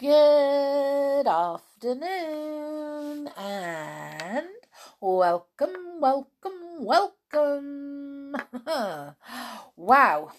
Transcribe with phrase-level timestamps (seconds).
[0.00, 4.46] Good afternoon and
[4.98, 8.34] welcome, welcome, welcome.
[9.76, 10.32] wow,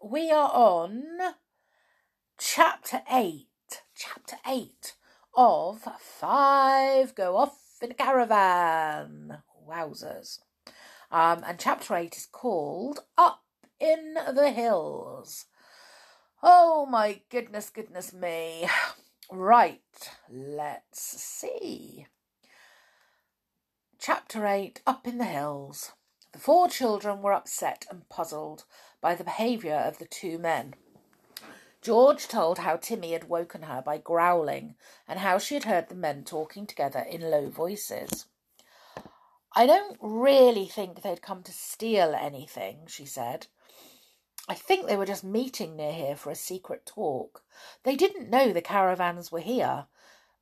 [0.00, 1.02] we are on
[2.38, 3.48] chapter 8,
[3.96, 4.94] chapter 8
[5.36, 9.38] of Five Go Off in a Caravan.
[9.68, 10.38] Wowzers.
[11.10, 13.42] Um, and chapter 8 is called Up
[13.80, 15.46] in the Hills.
[16.40, 18.68] Oh my goodness, goodness me.
[19.30, 19.82] Right,
[20.30, 22.06] let's see.
[23.98, 25.92] Chapter 8 Up in the Hills.
[26.32, 28.64] The four children were upset and puzzled
[29.02, 30.74] by the behaviour of the two men.
[31.82, 35.94] George told how Timmy had woken her by growling and how she had heard the
[35.94, 38.26] men talking together in low voices.
[39.54, 43.46] I don't really think they'd come to steal anything, she said.
[44.50, 47.42] I think they were just meeting near here for a secret talk.
[47.82, 49.86] They didn't know the caravans were here,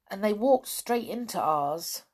[0.09, 2.05] and they walked straight into ours.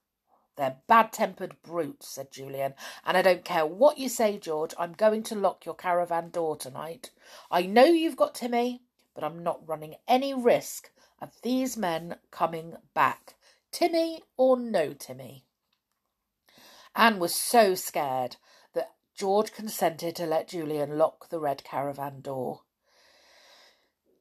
[0.56, 4.74] They're bad tempered brutes, said Julian, and I don't care what you say, George.
[4.78, 7.10] I'm going to lock your caravan door tonight.
[7.50, 8.82] I know you've got Timmy,
[9.14, 10.90] but I'm not running any risk
[11.20, 13.34] of these men coming back.
[13.70, 15.44] Timmy or no Timmy.
[16.94, 18.36] Anne was so scared
[19.22, 22.62] George consented to let Julian lock the red caravan door.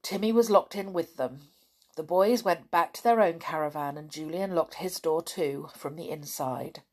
[0.03, 1.49] Timmy was locked in with them.
[1.95, 5.95] The boys went back to their own caravan, and Julian locked his door too from
[5.95, 6.83] the inside.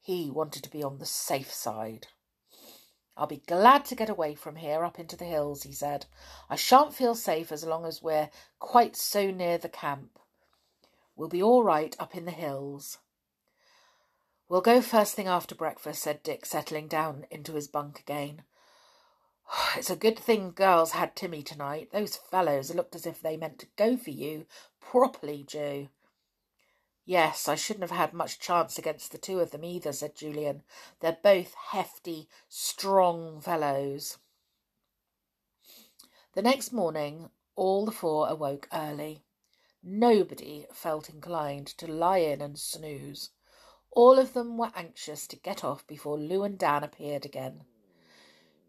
[0.00, 2.06] He wanted to be on the safe side.
[3.18, 6.06] I'll be glad to get away from here up into the hills, he said.
[6.48, 10.18] I shan't feel safe as long as we're quite so near the camp.
[11.16, 12.96] We'll be all right up in the hills.
[14.48, 18.44] We'll go first thing after breakfast, said Dick, settling down into his bunk again.
[19.52, 21.90] Oh, it's a good thing girls had Timmy tonight.
[21.92, 24.46] Those fellows looked as if they meant to go for you
[24.80, 25.88] properly, Ju.
[27.04, 30.62] Yes, I shouldn't have had much chance against the two of them either, said Julian.
[31.00, 34.18] They're both hefty, strong fellows.
[36.34, 39.24] The next morning, all the four awoke early.
[39.82, 43.30] Nobody felt inclined to lie in and snooze.
[43.92, 47.64] All of them were anxious to get off before Lou and Dan appeared again.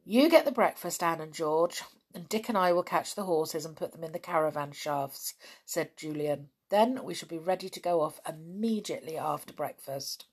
[0.05, 3.65] You get the breakfast, Anne and George, and Dick and I will catch the horses
[3.65, 5.35] and put them in the caravan shafts,
[5.65, 6.49] said Julian.
[6.69, 10.25] Then we shall be ready to go off immediately after breakfast.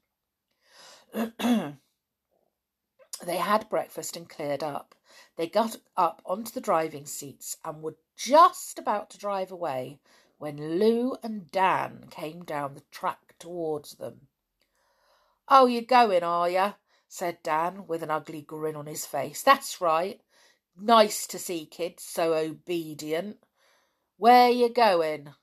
[1.12, 1.76] they
[3.26, 4.94] had breakfast and cleared up.
[5.36, 9.98] They got up onto the driving seats and were just about to drive away
[10.38, 14.28] when Lou and Dan came down the track towards them.
[15.48, 16.74] Oh, you're going, are you?
[17.08, 19.42] said Dan, with an ugly grin on his face.
[19.42, 20.20] That's right.
[20.76, 23.38] Nice to see kids so obedient.
[24.16, 25.34] Where you going?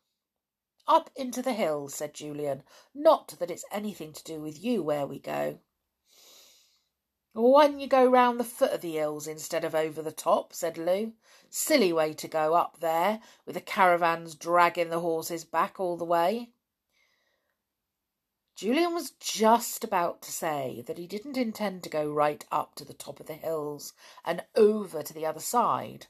[0.87, 2.63] Up into the hills, said Julian.
[2.93, 5.59] Not that it's anything to do with you where we go.
[7.31, 10.53] Why don't you go round the foot of the hills instead of over the top?
[10.53, 11.13] said Lou.
[11.49, 16.05] Silly way to go up there, with the caravans dragging the horses back all the
[16.05, 16.51] way.
[18.55, 22.85] Julian was just about to say that he didn't intend to go right up to
[22.85, 23.93] the top of the hills
[24.23, 26.07] and over to the other side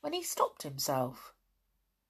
[0.00, 1.32] when he stopped himself.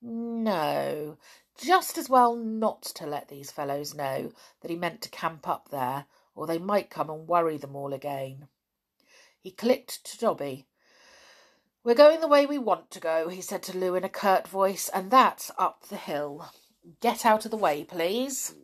[0.01, 1.19] No,
[1.61, 5.69] just as well not to let these fellows know that he meant to camp up
[5.71, 8.49] there, or they might come and worry them all again.
[9.41, 10.67] He clicked to Dobby.
[11.85, 14.49] We're going the way we want to go, he said to Lou in a curt
[14.49, 16.51] voice, and that's up the hill.
[17.01, 18.55] Get out of the way, please.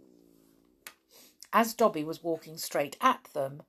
[1.53, 3.65] As Dobby was walking straight at them,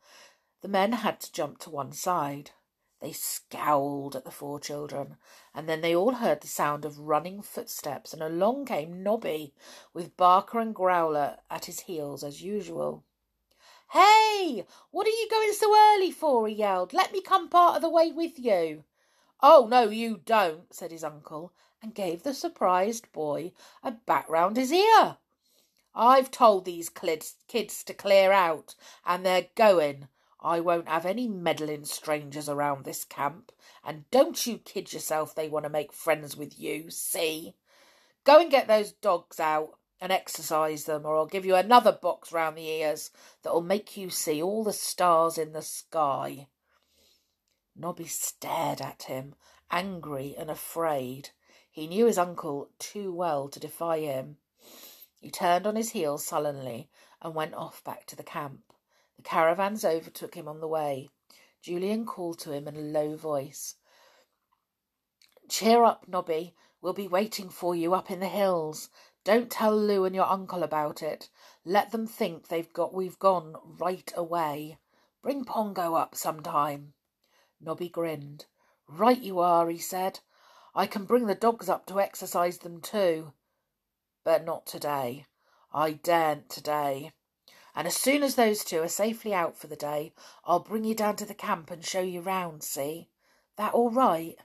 [0.62, 2.52] the men had to jump to one side.
[3.00, 5.18] They scowled at the four children,
[5.56, 9.56] and then they all heard the sound of running footsteps, and along came Nobby,
[9.94, 13.04] with Barker and Growler at his heels as usual.
[13.90, 16.48] Hey, what are you going so early for?
[16.48, 16.94] he yelled.
[16.94, 18.84] Let me come part of the way with you.
[19.42, 24.58] Oh, no, you don't, said his uncle, and gave the surprised boy a bat round
[24.58, 25.18] his ear.
[25.94, 27.36] I've told these kids
[27.84, 30.08] to clear out, and they're going.
[30.40, 33.52] I won't have any meddling strangers around this camp,
[33.84, 37.56] and don't you kid yourself they want to make friends with you, see?
[38.24, 42.32] Go and get those dogs out and exercise them, or I'll give you another box
[42.32, 43.12] round the ears
[43.44, 46.48] that'll make you see all the stars in the sky.
[47.76, 49.36] Nobby stared at him,
[49.70, 51.30] angry and afraid.
[51.70, 54.38] He knew his uncle too well to defy him.
[55.22, 56.90] He turned on his heel sullenly
[57.22, 58.74] and went off back to the camp.
[59.18, 61.12] The caravans overtook him on the way.
[61.62, 63.76] Julian called to him in a low voice.
[65.48, 66.56] Cheer up, Nobby.
[66.82, 68.90] We'll be waiting for you up in the hills.
[69.24, 71.30] Don't tell Lou and your uncle about it.
[71.64, 74.80] Let them think they've got we've gone right away.
[75.22, 76.96] Bring Pongo up sometime.
[77.60, 78.48] Nobby grinned.
[78.88, 80.22] Right you are, he said.
[80.74, 83.34] I can bring the dogs up to exercise them too.
[84.24, 85.26] But not today.
[85.74, 87.12] I daren't today.
[87.76, 90.14] And as soon as those two are safely out for the day,
[90.46, 93.10] I'll bring you down to the camp and show you round, see?
[93.56, 94.36] That all right?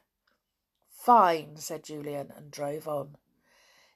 [0.89, 3.17] Fine, said Julian, and drove on.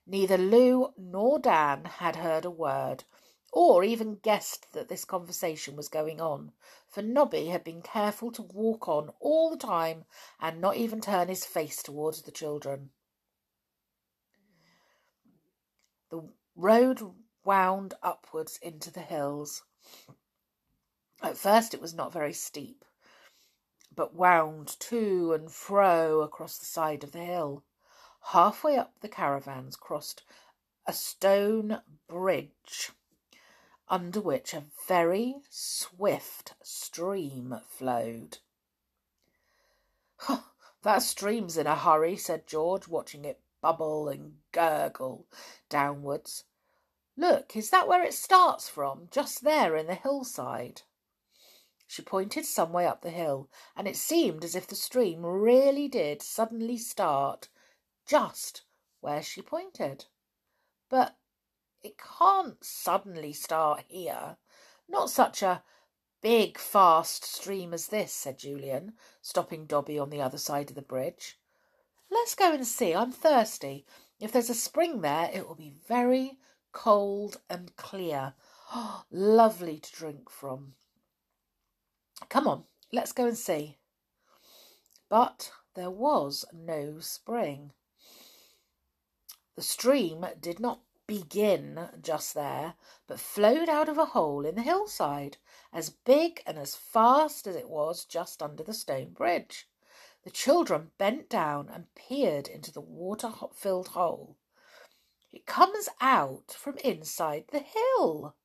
[0.07, 3.05] Neither Lou nor Dan had heard a word,
[3.53, 6.53] or even guessed that this conversation was going on,
[6.89, 10.05] for Nobby had been careful to walk on all the time
[10.41, 12.91] and not even turn his face towards the children.
[16.11, 17.15] The road
[17.45, 19.63] wound upwards into the hills.
[21.23, 22.85] At first it was not very steep,
[23.95, 27.65] but wound to and fro across the side of the hill.
[28.33, 30.23] Halfway up the caravans crossed
[30.87, 32.91] a stone bridge
[33.89, 38.39] under which a very swift stream flowed.
[40.83, 45.27] that stream's in a hurry, said George, watching it bubble and gurgle
[45.69, 46.45] downwards.
[47.17, 49.09] Look, is that where it starts from?
[49.11, 50.83] Just there in the hillside.
[51.87, 55.89] She pointed some way up the hill, and it seemed as if the stream really
[55.89, 57.49] did suddenly start
[58.07, 58.63] just
[59.01, 60.07] where she pointed.
[60.89, 61.17] But
[61.83, 64.37] it can't suddenly start here.
[64.89, 65.65] Not such a
[66.23, 70.83] big, fast stream as this, said Julian, stopping Dobby on the other side of the
[70.83, 71.40] bridge.
[72.11, 72.95] Let's go and see.
[72.95, 73.87] I'm thirsty.
[74.19, 76.39] If there's a spring there, it will be very
[76.73, 78.35] cold and clear.
[79.11, 80.75] Lovely to drink from.
[82.29, 83.79] Come on, let's go and see.
[85.09, 87.73] But there was no spring.
[89.57, 92.75] The stream did not begin just there,
[93.07, 95.39] but flowed out of a hole in the hillside,
[95.73, 99.69] as big and as fast as it was just under the stone bridge.
[100.31, 104.37] The children bent down and peered into the water filled hole.
[105.33, 108.37] It comes out from inside the hill,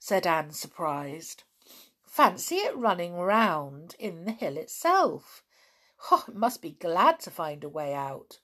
[0.00, 1.44] said Anne, surprised.
[2.02, 5.44] Fancy it running round in the hill itself.
[6.10, 8.40] Oh, it must be glad to find a way out.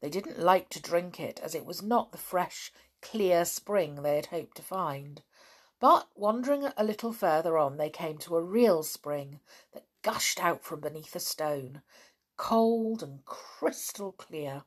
[0.00, 4.14] They didn't like to drink it, as it was not the fresh, clear spring they
[4.14, 5.22] had hoped to find.
[5.80, 9.40] But wandering a little further on, they came to a real spring
[9.72, 11.82] that gushed out from beneath a stone,
[12.36, 14.64] cold and crystal clear.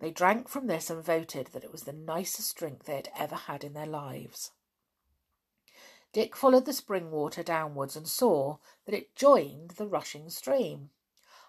[0.00, 3.36] They drank from this and voted that it was the nicest drink they had ever
[3.36, 4.50] had in their lives.
[6.12, 10.90] Dick followed the spring water downwards and saw that it joined the rushing stream.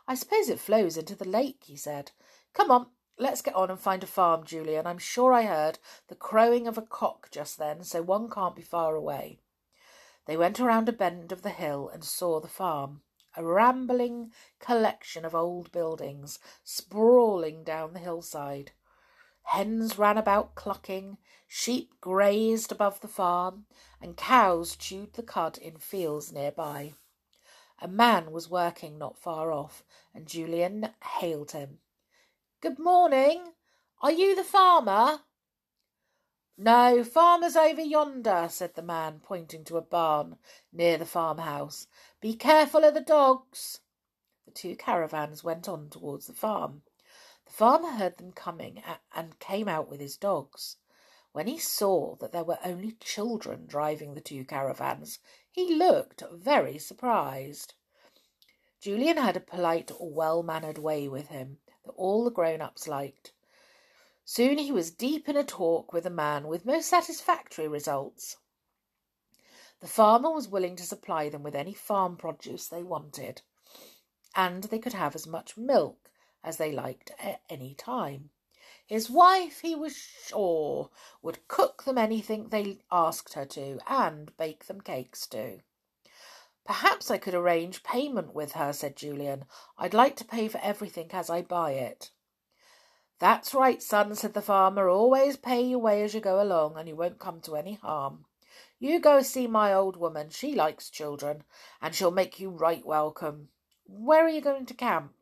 [0.07, 2.11] I suppose it flows into the lake, he said.
[2.53, 2.87] Come on,
[3.17, 4.87] let's get on and find a farm, Julian.
[4.87, 8.61] I'm sure I heard the crowing of a cock just then, so one can't be
[8.61, 9.39] far away.
[10.25, 13.01] They went around a bend of the hill and saw the farm,
[13.37, 18.71] a rambling collection of old buildings sprawling down the hillside.
[19.43, 21.17] Hens ran about clucking,
[21.47, 23.67] sheep grazed above the farm,
[24.01, 26.93] and cows chewed the cud in fields near by.
[27.79, 29.83] A man was working not far off,
[30.13, 31.79] and Julian hailed him.
[32.61, 33.53] Good morning.
[34.01, 35.19] Are you the farmer?
[36.57, 40.37] No, farmer's over yonder, said the man, pointing to a barn
[40.71, 41.87] near the farmhouse.
[42.21, 43.81] Be careful of the dogs.
[44.45, 46.83] The two caravans went on towards the farm.
[47.45, 48.81] The farmer heard them coming
[49.13, 50.77] and came out with his dogs.
[51.33, 55.19] When he saw that there were only children driving the two caravans,
[55.51, 57.73] he looked very surprised.
[58.79, 63.33] Julian had a polite, well mannered way with him that all the grown ups liked.
[64.27, 68.37] Soon he was deep in a talk with a man with most satisfactory results.
[69.81, 73.43] The farmer was willing to supply them with any farm produce they wanted,
[74.35, 76.09] and they could have as much milk
[76.43, 78.31] as they liked at any time.
[78.87, 80.89] His wife, he was sure,
[81.21, 85.61] would cook them anything they asked her to, and bake them cakes too.
[86.65, 89.45] Perhaps I could arrange payment with her, said Julian.
[89.77, 92.09] I'd like to pay for everything as I buy it.
[93.19, 94.89] That's right, son, said the farmer.
[94.89, 98.25] Always pay your way as you go along, and you won't come to any harm.
[98.77, 100.29] You go see my old woman.
[100.29, 101.43] She likes children,
[101.81, 103.49] and she'll make you right welcome.
[103.87, 105.13] Where are you going to camp?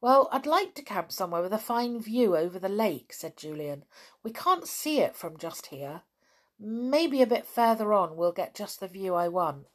[0.00, 3.84] Well, I'd like to camp somewhere with a fine view over the lake, said Julian.
[4.22, 6.02] We can't see it from just here.
[6.58, 9.66] Maybe a bit further on we'll get just the view I want.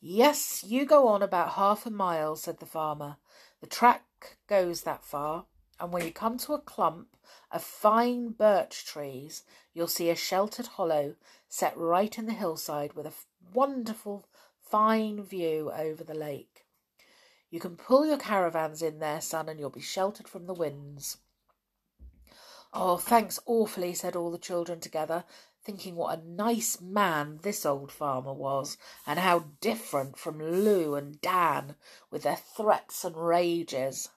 [0.00, 3.16] Yes, you go on about half a mile, said the farmer.
[3.60, 5.46] The track goes that far,
[5.80, 7.16] and when you come to a clump
[7.50, 11.16] of fine birch trees, you'll see a sheltered hollow
[11.48, 13.12] set right in the hillside with a
[13.54, 14.28] wonderful
[14.60, 16.66] fine view over the lake.
[17.50, 21.16] You can pull your caravans in there, son, and you'll be sheltered from the winds.
[22.72, 25.24] Oh, thanks awfully, said all the children together,
[25.64, 31.20] thinking what a nice man this old farmer was, and how different from Lou and
[31.20, 31.74] Dan
[32.10, 34.10] with their threats and rages.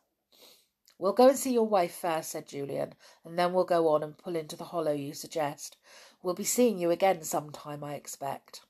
[0.99, 2.93] We'll go and see your wife first, said Julian,
[3.25, 5.75] and then we'll go on and pull into the hollow you suggest.
[6.21, 8.61] We'll be seeing you again some time, I expect.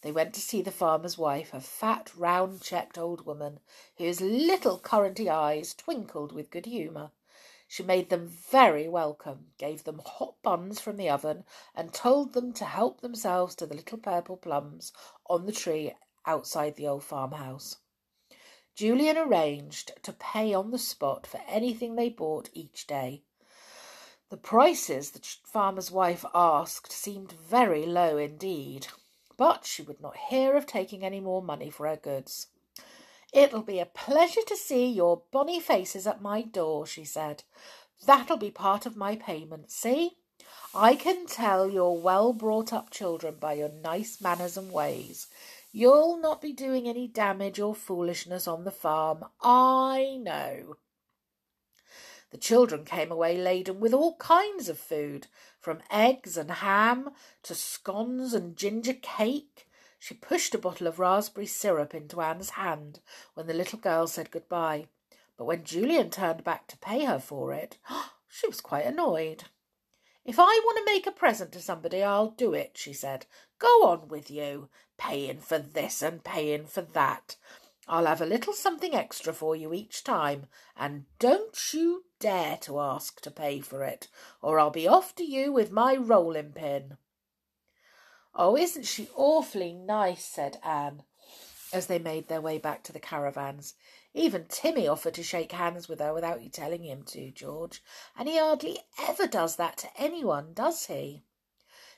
[0.00, 3.60] They went to see the farmer's wife, a fat, round checked old woman,
[3.96, 7.10] whose little curranty eyes twinkled with good humour.
[7.68, 12.52] She made them very welcome, gave them hot buns from the oven, and told them
[12.54, 14.92] to help themselves to the little purple plums
[15.26, 15.94] on the tree
[16.26, 17.76] outside the old farmhouse.
[18.74, 23.22] Julian arranged to pay on the spot for anything they bought each day.
[24.30, 28.88] The prices the farmer's wife asked seemed very low indeed
[29.36, 32.48] but she would not hear of taking any more money for her goods.
[33.32, 37.42] It'll be a pleasure to see your bonny faces at my door, she said.
[38.06, 40.18] That'll be part of my payment, see?
[40.74, 45.26] I can tell you're well brought up children by your nice manners and ways.
[45.76, 50.76] You'll not be doing any damage or foolishness on the farm, I know.
[52.30, 55.26] The children came away laden with all kinds of food,
[55.58, 57.10] from eggs and ham
[57.42, 59.66] to scones and ginger cake.
[59.98, 63.00] She pushed a bottle of raspberry syrup into Anne's hand
[63.34, 64.86] when the little girl said good-bye.
[65.36, 67.78] But when Julian turned back to pay her for it,
[68.28, 69.46] she was quite annoyed.
[70.24, 73.26] If I want to make a present to somebody, I'll do it, she said.
[73.64, 74.68] Go on with you,
[74.98, 77.36] paying for this and paying for that.
[77.88, 82.78] I'll have a little something extra for you each time, and don't you dare to
[82.78, 84.08] ask to pay for it,
[84.42, 86.98] or I'll be off to you with my rolling pin.
[88.34, 90.26] Oh, isn't she awfully nice?
[90.26, 91.04] said Anne,
[91.72, 93.72] as they made their way back to the caravans.
[94.12, 97.82] Even Timmy offered to shake hands with her without you telling him to, George,
[98.14, 101.24] and he hardly ever does that to anyone, does he?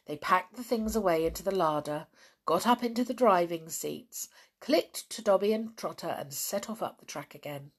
[0.06, 2.06] They packed the things away into the larder,
[2.44, 4.28] got up into the driving seats,
[4.60, 7.72] clicked to Dobby and Trotter, and set off up the track again.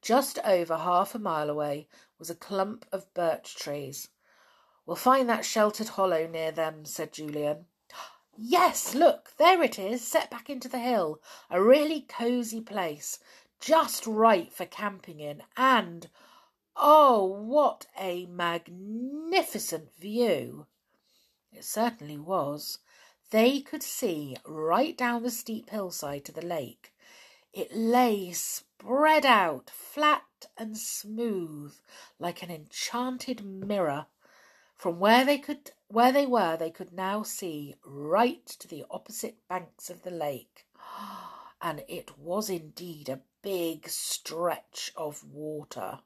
[0.00, 1.88] Just over half a mile away
[2.20, 4.08] was a clump of birch trees.
[4.86, 7.66] We'll find that sheltered hollow near them, said Julian.
[8.36, 11.20] Yes, look, there it is, set back into the hill.
[11.50, 13.18] A really cosy place,
[13.58, 16.08] just right for camping in, and
[16.76, 20.68] oh, what a magnificent view!
[21.56, 22.80] It certainly was.
[23.30, 26.94] They could see right down the steep hillside to the lake.
[27.50, 31.74] It lay spread out, flat and smooth,
[32.18, 34.06] like an enchanted mirror.
[34.74, 39.48] From where they could where they were they could now see right to the opposite
[39.48, 40.66] banks of the lake.
[41.62, 46.00] And it was indeed a big stretch of water.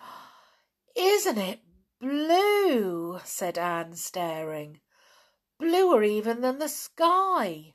[0.96, 1.60] Isn't it
[2.00, 3.18] blue?
[3.24, 4.80] said Anne, staring
[5.58, 7.74] bluer even than the sky.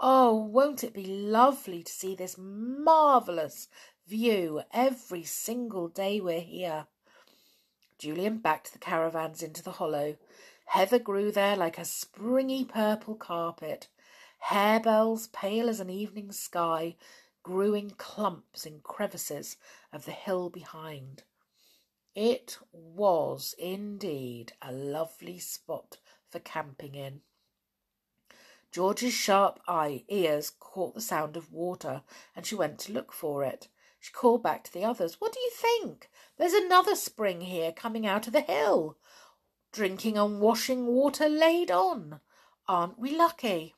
[0.00, 3.68] Oh, won't it be lovely to see this marvellous
[4.06, 6.86] view every single day we're here?
[7.98, 10.16] Julian backed the caravans into the hollow.
[10.66, 13.88] Heather grew there like a springy purple carpet.
[14.46, 16.96] Harebells, pale as an evening sky,
[17.42, 19.56] grew in clumps in crevices
[19.92, 21.24] of the hill behind.
[22.14, 25.98] It was indeed a lovely spot
[26.28, 27.20] for camping in.
[28.72, 32.02] George's sharp eye ears caught the sound of water,
[32.34, 33.68] and she went to look for it.
[33.98, 35.20] She called back to the others.
[35.20, 36.08] What do you think?
[36.36, 38.96] There's another spring here coming out of the hill.
[39.72, 42.20] Drinking and washing water laid on.
[42.66, 43.74] Aren't we lucky?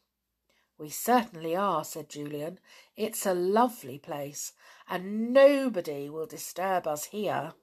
[0.79, 2.59] We certainly are, said Julian.
[2.97, 4.53] It's a lovely place,
[4.89, 7.55] and nobody will disturb us here.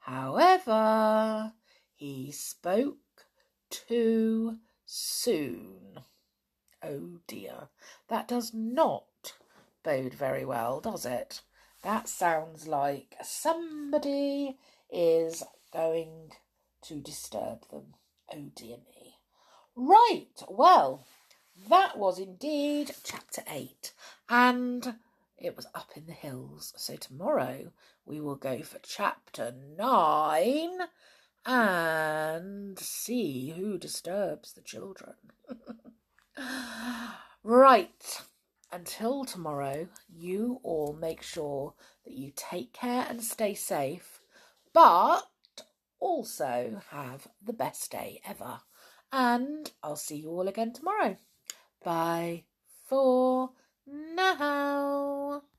[0.00, 1.52] However,
[1.94, 3.26] he spoke
[3.68, 6.00] too soon.
[6.82, 7.68] Oh dear,
[8.08, 9.34] that does not
[9.82, 11.42] bode very well, does it?
[11.82, 14.58] That sounds like somebody
[14.90, 15.42] is
[15.72, 16.32] going
[16.82, 17.94] to disturb them.
[18.32, 19.16] Oh dear me.
[19.76, 21.06] Right, well,
[21.68, 23.92] that was indeed chapter 8,
[24.28, 24.94] and
[25.40, 26.72] it was up in the hills.
[26.76, 27.72] So tomorrow
[28.04, 30.70] we will go for chapter 9
[31.46, 35.14] and see who disturbs the children.
[37.42, 38.22] right.
[38.72, 44.20] until tomorrow, you all make sure that you take care and stay safe,
[44.72, 45.22] but
[45.98, 48.60] also have the best day ever.
[49.12, 51.16] And I'll see you all again tomorrow.
[51.82, 52.44] Bye
[52.88, 53.50] for
[53.92, 55.42] no.